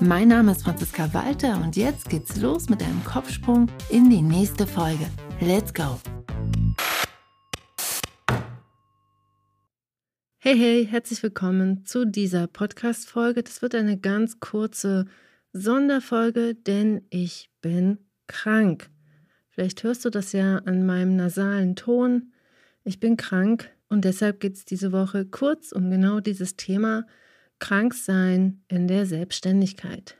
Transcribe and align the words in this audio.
Mein 0.00 0.28
Name 0.28 0.52
ist 0.52 0.64
Franziska 0.64 1.14
Walter 1.14 1.62
und 1.62 1.76
jetzt 1.76 2.10
geht's 2.10 2.40
los 2.40 2.68
mit 2.68 2.82
einem 2.82 3.02
Kopfsprung 3.04 3.68
in 3.90 4.10
die 4.10 4.22
nächste 4.22 4.66
Folge. 4.66 5.06
Let's 5.40 5.72
go! 5.72 6.00
Hey, 10.38 10.58
hey, 10.58 10.86
herzlich 10.86 11.22
willkommen 11.22 11.84
zu 11.86 12.04
dieser 12.06 12.48
Podcast-Folge. 12.48 13.44
Das 13.44 13.62
wird 13.62 13.74
eine 13.76 13.98
ganz 13.98 14.40
kurze 14.40 15.06
Sonderfolge, 15.52 16.56
denn 16.56 17.06
ich 17.10 17.50
bin 17.60 17.98
krank. 18.26 18.90
Vielleicht 19.48 19.84
hörst 19.84 20.04
du 20.04 20.10
das 20.10 20.32
ja 20.32 20.56
an 20.58 20.84
meinem 20.84 21.14
nasalen 21.14 21.76
Ton. 21.76 22.32
Ich 22.82 22.98
bin 22.98 23.16
krank 23.16 23.70
und 23.88 24.04
deshalb 24.04 24.40
geht 24.40 24.54
es 24.54 24.64
diese 24.64 24.90
Woche 24.90 25.24
kurz 25.24 25.70
um 25.70 25.88
genau 25.88 26.18
dieses 26.18 26.56
Thema 26.56 27.06
Kranksein 27.58 28.62
in 28.68 28.88
der 28.88 29.06
Selbstständigkeit. 29.06 30.16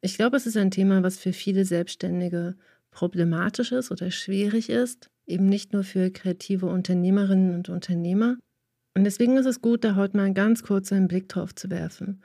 Ich 0.00 0.16
glaube, 0.16 0.36
es 0.36 0.46
ist 0.46 0.56
ein 0.56 0.70
Thema, 0.70 1.02
was 1.02 1.18
für 1.18 1.32
viele 1.32 1.64
Selbstständige 1.64 2.56
problematisch 2.90 3.72
ist 3.72 3.90
oder 3.90 4.10
schwierig 4.10 4.70
ist, 4.70 5.10
eben 5.26 5.46
nicht 5.46 5.72
nur 5.72 5.84
für 5.84 6.10
kreative 6.10 6.66
Unternehmerinnen 6.66 7.54
und 7.54 7.68
Unternehmer, 7.68 8.36
und 8.96 9.04
deswegen 9.04 9.36
ist 9.36 9.44
es 9.44 9.60
gut, 9.60 9.84
da 9.84 9.94
heute 9.94 10.16
mal 10.16 10.32
ganz 10.32 10.62
kurz 10.62 10.90
einen 10.90 11.06
Blick 11.06 11.28
drauf 11.28 11.54
zu 11.54 11.68
werfen. 11.68 12.22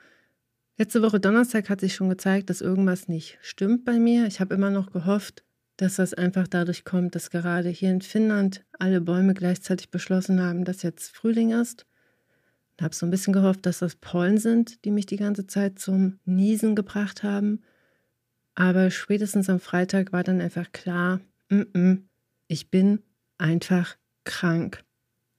Letzte 0.78 1.02
Woche 1.02 1.20
Donnerstag 1.20 1.68
hat 1.68 1.82
sich 1.82 1.94
schon 1.94 2.08
gezeigt, 2.08 2.48
dass 2.48 2.62
irgendwas 2.62 3.08
nicht 3.08 3.36
stimmt 3.42 3.84
bei 3.84 3.98
mir. 3.98 4.26
Ich 4.26 4.40
habe 4.40 4.54
immer 4.54 4.70
noch 4.70 4.90
gehofft, 4.90 5.44
dass 5.76 5.96
das 5.96 6.14
einfach 6.14 6.48
dadurch 6.48 6.86
kommt, 6.86 7.14
dass 7.14 7.28
gerade 7.28 7.68
hier 7.68 7.90
in 7.90 8.00
Finnland 8.00 8.64
alle 8.78 9.02
Bäume 9.02 9.34
gleichzeitig 9.34 9.90
beschlossen 9.90 10.40
haben, 10.40 10.64
dass 10.64 10.80
jetzt 10.80 11.14
Frühling 11.14 11.50
ist. 11.50 11.84
Ich 12.76 12.82
habe 12.82 12.94
so 12.94 13.06
ein 13.06 13.10
bisschen 13.10 13.32
gehofft, 13.32 13.66
dass 13.66 13.78
das 13.78 13.96
Pollen 13.96 14.38
sind, 14.38 14.84
die 14.84 14.90
mich 14.90 15.06
die 15.06 15.16
ganze 15.16 15.46
Zeit 15.46 15.78
zum 15.78 16.18
Niesen 16.24 16.74
gebracht 16.74 17.22
haben. 17.22 17.62
Aber 18.54 18.90
spätestens 18.90 19.48
am 19.48 19.60
Freitag 19.60 20.12
war 20.12 20.24
dann 20.24 20.40
einfach 20.40 20.72
klar, 20.72 21.20
m 21.48 21.66
-m, 21.72 22.02
ich 22.48 22.70
bin 22.70 23.00
einfach 23.38 23.96
krank. 24.24 24.84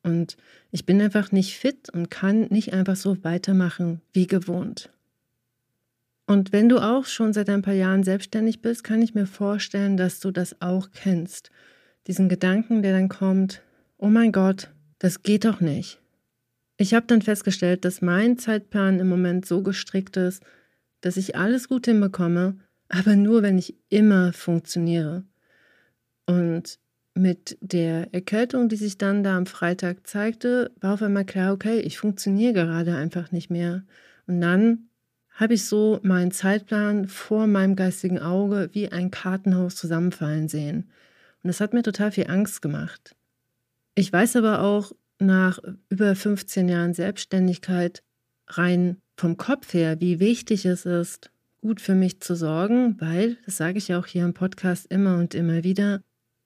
Und 0.04 0.36
ich 0.72 0.86
bin 0.86 1.02
einfach 1.02 1.31
nicht 1.31 1.58
fit 1.58 1.89
und 1.89 2.11
kann 2.11 2.48
nicht 2.50 2.73
einfach 2.73 2.95
so 2.95 3.23
weitermachen 3.23 4.02
wie 4.11 4.28
gewohnt. 4.28 4.92
Und 6.26 6.52
wenn 6.52 6.70
du 6.70 6.80
auch 6.80 7.06
schon 7.06 7.34
seit 7.34 7.50
ein 7.50 7.61
paar 7.61 7.73
Jahren 7.73 8.04
selbstständig 8.04 8.61
bist, 8.61 8.84
kann 8.84 9.02
ich 9.02 9.14
mir 9.14 9.26
vorstellen, 9.26 9.98
dass 9.98 10.20
du 10.20 10.31
das 10.31 10.61
auch 10.61 10.89
kennst. 10.92 11.52
Diesen 12.08 12.30
Gedanken, 12.30 12.81
der 12.81 12.94
dann 12.94 13.09
kommt, 13.09 13.61
oh 13.98 14.08
mein 14.08 14.31
Gott, 14.31 14.70
das 15.00 15.23
geht 15.23 15.45
doch 15.45 15.61
nicht. 15.61 16.00
Ich 16.77 16.93
habe 16.93 17.05
dann 17.05 17.21
festgestellt, 17.21 17.85
dass 17.85 18.02
mein 18.02 18.38
Zeitplan 18.38 18.99
im 18.99 19.07
Moment 19.07 19.45
so 19.45 19.61
gestrickt 19.61 20.17
ist, 20.17 20.43
dass 21.02 21.17
ich 21.17 21.35
alles 21.35 21.67
gut 21.67 21.85
hinbekomme, 21.85 22.57
aber 22.89 23.15
nur, 23.15 23.43
wenn 23.43 23.57
ich 23.57 23.75
immer 23.89 24.33
funktioniere. 24.33 25.23
Und 26.25 26.80
mit 27.15 27.57
der 27.61 28.13
Erkältung, 28.13 28.69
die 28.69 28.75
sich 28.75 28.97
dann 28.97 29.23
da 29.23 29.38
am 29.38 29.45
Freitag 29.45 30.07
zeigte, 30.07 30.71
war 30.80 30.95
auf 30.95 31.02
einmal 31.02 31.25
klar, 31.25 31.53
okay, 31.53 31.80
ich 31.80 31.97
funktioniere 31.97 32.53
gerade 32.53 32.95
einfach 32.95 33.31
nicht 33.31 33.49
mehr. 33.49 33.83
Und 34.25 34.42
dann 34.42 34.89
habe 35.36 35.55
ich 35.55 35.65
so 35.65 35.99
meinen 36.03 36.31
Zeitplan 36.31 37.08
vor 37.08 37.48
meinem 37.48 37.75
geistigen 37.75 38.19
Auge 38.19 38.69
wie 38.73 38.92
ein 38.92 39.11
Kartenhaus 39.11 39.75
zusammenfallen 39.75 40.48
sehen. 40.48 40.89
Und 41.43 41.48
das 41.48 41.59
hat 41.59 41.73
mir 41.73 41.83
total 41.83 42.11
viel 42.11 42.27
Angst 42.30 42.61
gemacht. 42.61 43.15
Ich 43.95 44.11
weiß 44.11 44.36
aber 44.37 44.61
auch 44.61 44.93
nach 45.26 45.60
über 45.89 46.16
15 46.16 46.70
Jahren 46.70 46.94
Selbstständigkeit 46.94 48.04
rein 48.48 48.98
vom 49.17 49.38
Kopf 49.38 49.73
her, 49.73 50.00
wie 50.00 50.20
wichtig 50.20 50.66
es 50.66 50.86
ist, 50.86 51.32
gut 51.61 51.82
für 51.82 51.95
mich 51.95 52.20
zu 52.20 52.36
sorgen, 52.36 53.00
weil, 53.00 53.38
das 53.45 53.58
sage 53.58 53.78
ich 53.78 53.88
ja 53.88 54.00
auch 54.00 54.06
hier 54.06 54.26
im 54.26 54.34
Podcast 54.34 54.92
immer 54.92 55.17
und 55.17 55.34
immer 55.34 55.64
wieder, 55.64 56.02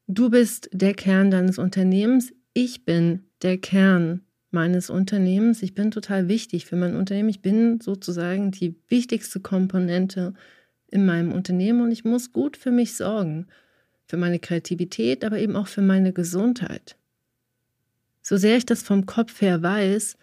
Du 0.09 0.29
bist 0.29 0.69
der 0.71 0.93
Kern 0.93 1.31
deines 1.31 1.57
Unternehmens. 1.57 2.33
Ich 2.53 2.85
bin 2.85 3.25
der 3.41 3.57
Kern 3.57 4.21
meines 4.51 4.89
Unternehmens. 4.89 5.61
Ich 5.61 5.73
bin 5.73 5.91
total 5.91 6.29
wichtig 6.29 6.65
für 6.65 6.77
mein 6.77 6.95
Unternehmen. 6.95 7.27
Ich 7.27 7.41
bin 7.41 7.81
sozusagen 7.81 8.51
die 8.51 8.75
wichtigste 8.87 9.41
Komponente 9.41 10.33
in 10.89 11.05
meinem 11.05 11.33
Unternehmen 11.33 11.81
und 11.81 11.91
ich 11.91 12.05
muss 12.05 12.31
gut 12.31 12.55
für 12.55 12.71
mich 12.71 12.95
sorgen. 12.95 13.47
Für 14.07 14.15
meine 14.15 14.39
Kreativität, 14.39 15.25
aber 15.25 15.39
eben 15.39 15.57
auch 15.57 15.67
für 15.67 15.81
meine 15.81 16.13
Gesundheit. 16.13 16.95
So 18.29 18.35
sehr 18.35 18.57
ich 18.57 18.65
das 18.65 18.83
vom 18.83 19.05
Kopf 19.05 19.39
her 19.39 19.63
weiß, 19.63 20.17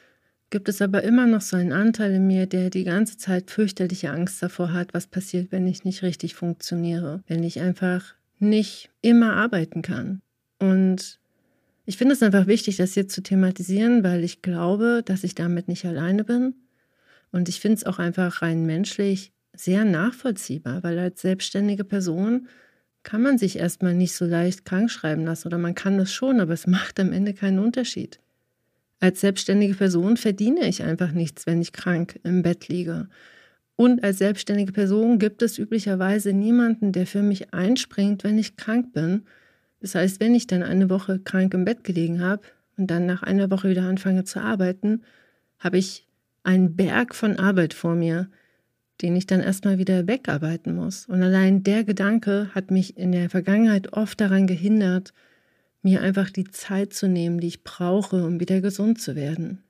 gibt 0.51 0.69
es 0.69 0.83
aber 0.83 1.05
immer 1.05 1.27
noch 1.27 1.41
so 1.41 1.57
einen 1.57 1.73
Anteil 1.73 2.13
in 2.13 2.27
mir, 2.27 2.45
der 2.45 2.69
die 2.69 2.85
ganze 2.85 3.17
Zeit 3.17 3.51
fürchterliche 3.51 4.11
Angst 4.11 4.43
davor 4.43 4.75
hat, 4.75 4.93
was 4.93 5.07
passiert, 5.07 5.51
wenn 5.53 5.67
ich 5.67 5.85
nicht 5.85 6.03
richtig 6.03 6.35
funktioniere, 6.35 7.23
wenn 7.29 7.43
ich 7.43 7.61
einfach 7.63 8.15
nicht 8.39 8.91
immer 9.01 9.33
arbeiten 9.33 9.81
kann. 9.81 10.21
Und 10.59 11.19
ich 11.87 11.97
finde 11.97 12.13
es 12.13 12.23
einfach 12.23 12.47
wichtig, 12.47 12.77
das 12.77 12.93
hier 12.93 13.09
zu 13.09 13.23
thematisieren, 13.23 14.05
weil 14.05 14.23
ich 14.23 14.43
glaube, 14.43 15.01
dass 15.03 15.25
ich 15.25 15.35
damit 15.35 15.69
nicht 15.69 15.87
alleine 15.87 16.25
bin. 16.25 16.57
Und 17.33 17.49
ich 17.49 17.59
finde 17.59 17.77
es 17.79 17.87
auch 17.87 17.99
einfach 17.99 18.43
rein 18.43 18.67
menschlich 18.67 19.33
sehr 19.55 19.87
nachvollziehbar, 19.87 20.83
weil 20.83 20.99
als 20.99 21.23
selbstständige 21.23 21.85
Person 21.85 22.49
kann 23.05 23.23
man 23.23 23.39
sich 23.39 23.59
erstmal 23.59 23.95
nicht 23.95 24.15
so 24.15 24.25
leicht 24.25 24.65
krank 24.65 24.91
schreiben 24.91 25.25
lassen 25.25 25.47
oder 25.49 25.59
man 25.59 25.75
kann 25.75 25.99
das 25.99 26.13
schon, 26.13 26.41
aber 26.41 26.53
es 26.53 26.67
macht 26.67 26.99
am 26.99 27.13
Ende 27.13 27.35
keinen 27.35 27.61
Unterschied. 27.61 28.19
Als 29.01 29.21
selbstständige 29.21 29.75
Person 29.75 30.17
verdiene 30.17 30.67
ich 30.67 30.83
einfach 30.83 31.13
nichts, 31.13 31.47
wenn 31.47 31.61
ich 31.61 31.73
krank 31.73 32.19
im 32.25 32.43
Bett 32.43 32.69
liege. 32.69 33.09
Und 33.77 34.03
als 34.03 34.19
selbstständige 34.19 34.73
Person 34.73 35.19
gibt 35.19 35.43
es 35.43 35.59
üblicherweise 35.59 36.33
niemanden, 36.33 36.93
der 36.93 37.07
für 37.07 37.23
mich 37.23 37.53
einspringt, 37.53 38.25
wenn 38.25 38.39
ich 38.39 38.57
krank 38.57 38.93
bin. 38.93 39.25
Das 39.81 39.95
heißt, 39.95 40.21
wenn 40.21 40.35
ich 40.35 40.47
dann 40.47 40.63
eine 40.63 40.89
Woche 40.89 41.19
krank 41.19 41.53
im 41.55 41.65
Bett 41.65 41.85
gelegen 41.85 42.23
habe 42.23 42.43
und 42.79 42.87
dann 42.87 43.05
nach 43.05 43.23
einer 43.23 43.51
Woche 43.51 43.69
wieder 43.69 43.83
anfange 43.83 44.25
zu 44.25 44.41
arbeiten, 44.41 45.03
habe 45.59 45.79
ich 45.79 46.07
einen 46.45 46.77
Berg 46.77 47.15
von 47.15 47.39
Arbeit 47.39 47.75
vor 47.75 47.95
mir, 47.95 48.29
den 49.03 49.17
ich 49.17 49.27
dann 49.27 49.41
erstmal 49.41 49.79
wieder 49.79 50.07
wegarbeiten 50.07 50.75
muss. 50.75 51.07
Und 51.07 51.23
allein 51.23 51.63
der 51.63 51.85
Gedanke 51.85 52.51
hat 52.55 52.71
mich 52.71 52.97
in 52.97 53.13
der 53.13 53.29
Vergangenheit 53.31 53.93
oft 53.93 54.21
daran 54.21 54.47
gehindert, 54.47 55.13
mir 55.83 56.01
einfach 56.01 56.31
die 56.31 56.45
Zeit 56.45 56.95
zu 56.95 57.09
nehmen, 57.09 57.41
die 57.41 57.49
ich 57.49 57.65
brauche, 57.65 58.25
um 58.25 58.41
wieder 58.41 58.61
gesund 58.61 59.01
zu 59.01 59.17
werden. 59.17 59.63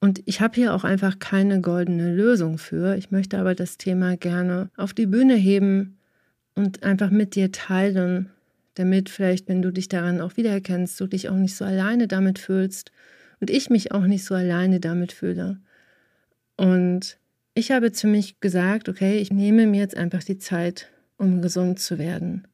Und 0.00 0.22
ich 0.26 0.40
habe 0.40 0.54
hier 0.54 0.74
auch 0.74 0.84
einfach 0.84 1.18
keine 1.18 1.60
goldene 1.60 2.14
Lösung 2.14 2.58
für. 2.58 2.96
Ich 2.96 3.10
möchte 3.10 3.38
aber 3.38 3.54
das 3.54 3.78
Thema 3.78 4.16
gerne 4.16 4.70
auf 4.76 4.92
die 4.92 5.06
Bühne 5.06 5.34
heben 5.34 5.98
und 6.54 6.82
einfach 6.82 7.10
mit 7.10 7.34
dir 7.34 7.52
teilen, 7.52 8.30
damit 8.74 9.08
vielleicht, 9.08 9.48
wenn 9.48 9.62
du 9.62 9.72
dich 9.72 9.88
daran 9.88 10.20
auch 10.20 10.36
wiedererkennst, 10.36 11.00
du 11.00 11.06
dich 11.06 11.28
auch 11.28 11.36
nicht 11.36 11.56
so 11.56 11.64
alleine 11.64 12.08
damit 12.08 12.38
fühlst 12.38 12.92
und 13.40 13.50
ich 13.50 13.70
mich 13.70 13.92
auch 13.92 14.04
nicht 14.04 14.24
so 14.24 14.34
alleine 14.34 14.80
damit 14.80 15.12
fühle. 15.12 15.58
Und 16.56 17.18
ich 17.54 17.70
habe 17.70 17.92
zu 17.92 18.06
mich 18.06 18.40
gesagt, 18.40 18.88
okay, 18.88 19.18
ich 19.18 19.32
nehme 19.32 19.66
mir 19.66 19.80
jetzt 19.80 19.96
einfach 19.96 20.22
die 20.22 20.38
Zeit, 20.38 20.90
um 21.16 21.42
gesund 21.42 21.78
zu 21.78 21.98
werden. 21.98 22.46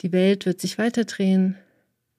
Die 0.00 0.12
Welt 0.12 0.46
wird 0.46 0.60
sich 0.60 0.78
weiterdrehen. 0.78 1.56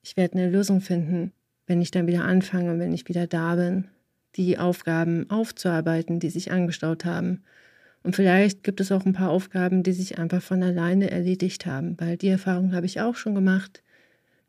Ich 0.04 0.18
werde 0.18 0.38
eine 0.38 0.50
Lösung 0.50 0.82
finden, 0.82 1.32
wenn 1.68 1.82
ich 1.82 1.92
dann 1.92 2.08
wieder 2.08 2.26
anfange, 2.26 2.78
wenn 2.80 2.94
ich 2.94 3.08
wieder 3.08 3.28
da 3.28 3.56
bin 3.56 3.88
die 4.36 4.58
Aufgaben 4.58 5.30
aufzuarbeiten, 5.30 6.20
die 6.20 6.30
sich 6.30 6.52
angestaut 6.52 7.06
haben. 7.06 7.44
Und 8.04 8.16
vielleicht 8.16 8.64
gibt 8.64 8.80
es 8.80 8.92
auch 8.92 9.06
ein 9.06 9.14
paar 9.14 9.30
Aufgaben, 9.30 9.84
die 9.84 9.92
sich 9.92 10.18
einfach 10.18 10.42
von 10.42 10.64
alleine 10.64 11.12
erledigt 11.12 11.66
haben, 11.66 12.00
weil 12.00 12.18
die 12.18 12.30
Erfahrung 12.30 12.74
habe 12.74 12.86
ich 12.86 13.02
auch 13.02 13.16
schon 13.16 13.36
gemacht. 13.36 13.84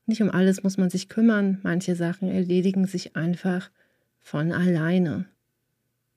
Nicht 0.07 0.23
um 0.23 0.31
alles 0.31 0.63
muss 0.63 0.77
man 0.77 0.91
sich 0.91 1.09
kümmern, 1.09 1.59
manche 1.63 1.97
Sachen 1.97 2.31
erledigen 2.31 2.87
sich 2.87 3.17
einfach 3.17 3.71
von 4.21 4.53
alleine. 4.53 5.27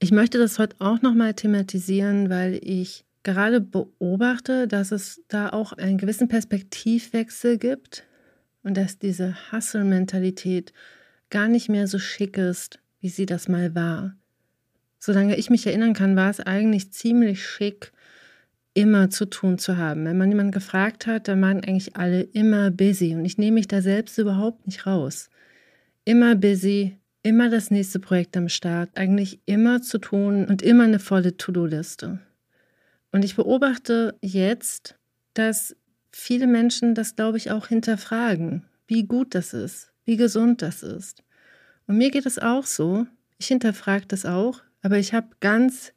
Ich 0.04 0.12
möchte 0.12 0.38
das 0.38 0.60
heute 0.60 0.76
auch 0.80 1.02
nochmal 1.02 1.34
thematisieren, 1.34 2.30
weil 2.30 2.60
ich 2.62 3.06
gerade 3.24 3.62
beobachte, 3.62 4.68
dass 4.68 4.92
es 4.92 5.24
da 5.30 5.48
auch 5.48 5.72
einen 5.72 5.98
gewissen 5.98 6.28
Perspektivwechsel 6.28 7.58
gibt 7.58 8.04
und 8.64 8.76
dass 8.76 9.00
diese 9.00 9.34
Hustle-Mentalität 9.50 10.74
gar 11.30 11.48
nicht 11.48 11.70
mehr 11.70 11.88
so 11.88 12.00
schick 12.00 12.38
ist, 12.38 12.80
wie 13.00 13.08
sie 13.08 13.26
das 13.26 13.48
mal 13.48 13.76
war. 13.76 14.14
Solange 15.00 15.38
ich 15.38 15.50
mich 15.50 15.66
erinnern 15.66 15.94
kann, 15.94 16.18
war 16.18 16.30
es 16.30 16.42
eigentlich 16.42 16.92
ziemlich 16.92 17.48
schick, 17.48 17.94
immer 18.74 19.10
zu 19.10 19.24
tun 19.24 19.58
zu 19.58 19.78
haben. 19.78 20.04
Wenn 20.04 20.18
man 20.18 20.28
jemanden 20.28 20.52
gefragt 20.52 21.08
hat, 21.08 21.30
dann 21.30 21.42
waren 21.42 21.64
eigentlich 21.64 21.96
alle 21.96 22.24
immer 22.24 22.72
busy 22.72 23.16
und 23.16 23.24
ich 23.24 23.38
nehme 23.38 23.56
mich 23.56 23.70
da 23.70 23.82
selbst 23.82 24.18
überhaupt 24.18 24.68
nicht 24.68 24.86
raus. 24.86 25.30
Immer 26.04 26.36
busy, 26.36 26.98
immer 27.24 27.50
das 27.50 27.72
nächste 27.72 28.00
Projekt 28.00 28.36
am 28.38 28.50
Start, 28.50 28.90
eigentlich 28.96 29.40
immer 29.46 29.82
zu 29.82 29.98
tun 29.98 30.46
und 30.46 30.62
immer 30.62 30.84
eine 30.84 31.00
volle 31.00 31.38
To-Do-Liste. 31.38 32.20
Und 33.12 33.24
ich 33.24 33.36
beobachte 33.36 34.16
jetzt, 34.22 34.96
dass 35.34 35.76
viele 36.12 36.48
Menschen 36.48 36.96
das, 36.96 37.16
glaube 37.16 37.38
ich, 37.38 37.50
auch 37.50 37.68
hinterfragen, 37.68 38.66
wie 38.88 39.06
gut 39.06 39.34
das 39.36 39.54
ist, 39.54 39.94
wie 40.04 40.18
gesund 40.18 40.62
das 40.62 40.84
ist. 40.84 41.24
Und 41.88 41.98
mir 41.98 42.12
geht 42.12 42.26
es 42.26 42.40
auch 42.40 42.66
so. 42.66 43.08
Ich 43.38 43.48
hinterfrage 43.48 44.06
das 44.08 44.26
auch, 44.26 44.62
aber 44.82 44.98
ich 44.98 45.14
habe 45.14 45.28
ganz 45.40 45.94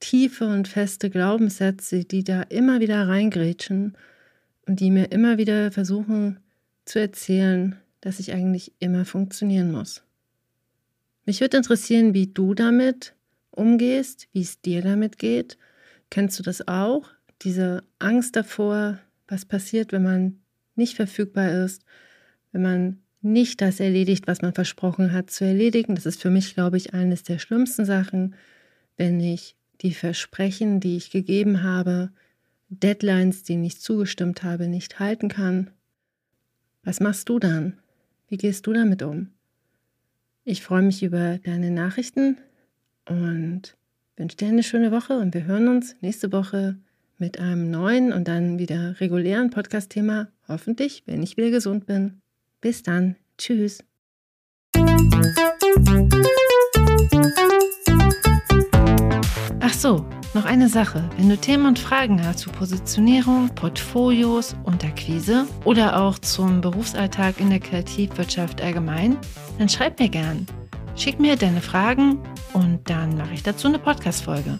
tiefe 0.00 0.46
und 0.46 0.68
feste 0.68 1.10
Glaubenssätze, 1.10 2.04
die 2.04 2.22
da 2.22 2.42
immer 2.42 2.80
wieder 2.80 3.08
reingrätschen 3.08 3.96
und 4.66 4.80
die 4.80 4.90
mir 4.90 5.10
immer 5.10 5.38
wieder 5.38 5.72
versuchen 5.72 6.38
zu 6.84 7.00
erzählen, 7.00 7.76
dass 8.00 8.20
ich 8.20 8.32
eigentlich 8.32 8.72
immer 8.78 9.04
funktionieren 9.04 9.72
muss. 9.72 10.02
Mich 11.28 11.42
würde 11.42 11.58
interessieren, 11.58 12.14
wie 12.14 12.28
du 12.28 12.54
damit 12.54 13.14
umgehst, 13.50 14.28
wie 14.32 14.40
es 14.40 14.62
dir 14.62 14.80
damit 14.80 15.18
geht. 15.18 15.58
Kennst 16.08 16.38
du 16.38 16.42
das 16.42 16.66
auch? 16.66 17.10
Diese 17.42 17.84
Angst 17.98 18.34
davor, 18.34 18.98
was 19.26 19.44
passiert, 19.44 19.92
wenn 19.92 20.04
man 20.04 20.40
nicht 20.74 20.96
verfügbar 20.96 21.50
ist, 21.50 21.84
wenn 22.52 22.62
man 22.62 23.02
nicht 23.20 23.60
das 23.60 23.78
erledigt, 23.78 24.26
was 24.26 24.40
man 24.40 24.54
versprochen 24.54 25.12
hat 25.12 25.30
zu 25.30 25.44
erledigen. 25.44 25.96
Das 25.96 26.06
ist 26.06 26.22
für 26.22 26.30
mich, 26.30 26.54
glaube 26.54 26.78
ich, 26.78 26.94
eines 26.94 27.24
der 27.24 27.38
schlimmsten 27.38 27.84
Sachen, 27.84 28.34
wenn 28.96 29.20
ich 29.20 29.54
die 29.82 29.92
Versprechen, 29.92 30.80
die 30.80 30.96
ich 30.96 31.10
gegeben 31.10 31.62
habe, 31.62 32.10
Deadlines, 32.70 33.42
die 33.42 33.62
ich 33.66 33.82
zugestimmt 33.82 34.44
habe, 34.44 34.66
nicht 34.66 34.98
halten 34.98 35.28
kann. 35.28 35.72
Was 36.84 37.00
machst 37.00 37.28
du 37.28 37.38
dann? 37.38 37.76
Wie 38.28 38.38
gehst 38.38 38.66
du 38.66 38.72
damit 38.72 39.02
um? 39.02 39.28
Ich 40.50 40.62
freue 40.62 40.80
mich 40.80 41.02
über 41.02 41.36
deine 41.44 41.70
Nachrichten 41.70 42.38
und 43.06 43.76
wünsche 44.16 44.38
dir 44.38 44.48
eine 44.48 44.62
schöne 44.62 44.90
Woche 44.90 45.18
und 45.18 45.34
wir 45.34 45.44
hören 45.44 45.68
uns 45.68 45.94
nächste 46.00 46.32
Woche 46.32 46.78
mit 47.18 47.38
einem 47.38 47.70
neuen 47.70 48.14
und 48.14 48.28
dann 48.28 48.58
wieder 48.58 48.98
regulären 48.98 49.50
Podcast-Thema. 49.50 50.28
Hoffentlich, 50.48 51.02
wenn 51.04 51.22
ich 51.22 51.36
wieder 51.36 51.50
gesund 51.50 51.84
bin. 51.84 52.22
Bis 52.62 52.82
dann. 52.82 53.16
Tschüss. 53.36 53.84
Ach 59.60 59.74
so, 59.74 60.06
noch 60.34 60.44
eine 60.44 60.68
Sache. 60.68 61.08
Wenn 61.16 61.28
du 61.28 61.36
Themen 61.36 61.66
und 61.66 61.78
Fragen 61.78 62.24
hast 62.24 62.40
zu 62.40 62.50
Positionierung, 62.50 63.48
Portfolios 63.54 64.56
und 64.64 64.84
Akquise 64.84 65.46
oder 65.64 66.00
auch 66.00 66.18
zum 66.18 66.60
Berufsalltag 66.60 67.40
in 67.40 67.50
der 67.50 67.60
Kreativwirtschaft 67.60 68.60
allgemein, 68.60 69.16
dann 69.58 69.68
schreib 69.68 69.98
mir 69.98 70.08
gern. 70.08 70.46
Schick 70.96 71.20
mir 71.20 71.36
deine 71.36 71.60
Fragen 71.60 72.18
und 72.52 72.88
dann 72.90 73.16
mache 73.16 73.34
ich 73.34 73.42
dazu 73.42 73.68
eine 73.68 73.78
Podcast-Folge. 73.78 74.58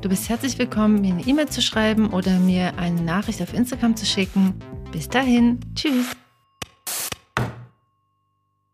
Du 0.00 0.08
bist 0.08 0.28
herzlich 0.28 0.58
willkommen, 0.58 1.00
mir 1.00 1.14
eine 1.14 1.26
E-Mail 1.26 1.48
zu 1.48 1.62
schreiben 1.62 2.08
oder 2.10 2.38
mir 2.38 2.76
eine 2.78 3.00
Nachricht 3.00 3.40
auf 3.42 3.54
Instagram 3.54 3.96
zu 3.96 4.06
schicken. 4.06 4.54
Bis 4.92 5.08
dahin, 5.08 5.60
tschüss. 5.74 6.14